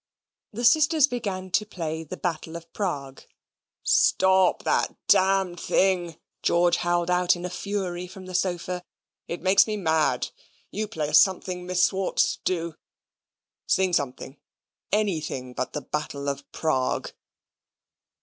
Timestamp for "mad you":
9.77-10.87